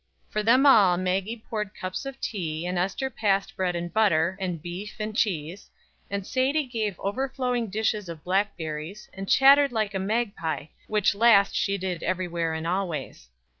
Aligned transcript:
For 0.31 0.41
them 0.41 0.65
all 0.65 0.97
Maggie 0.97 1.45
poured 1.47 1.75
cups 1.75 2.07
of 2.07 2.19
tea, 2.19 2.65
and 2.65 2.79
Ester 2.79 3.11
passed 3.11 3.55
bread 3.55 3.75
and 3.75 3.93
butter, 3.93 4.35
and 4.39 4.59
beef 4.59 4.95
and 4.99 5.15
cheese, 5.15 5.69
and 6.09 6.25
Sadie 6.25 6.65
gave 6.65 6.99
overflowing 6.99 7.67
dishes 7.69 8.09
of 8.09 8.23
blackberries, 8.23 9.11
and 9.13 9.29
chattered 9.29 9.71
like 9.71 9.93
a 9.93 9.99
magpie, 9.99 10.69
which 10.87 11.13
last 11.13 11.55
she 11.55 11.77
did 11.77 12.01
everywhere 12.01 12.53
and 12.55 12.65
always. 12.65 13.29